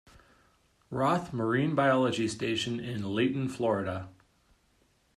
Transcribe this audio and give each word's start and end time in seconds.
Roth 0.89 1.31
Marine 1.31 1.75
Biology 1.75 2.27
Station 2.27 2.79
in 2.79 3.05
Layton, 3.13 3.47
Florida. 3.49 4.09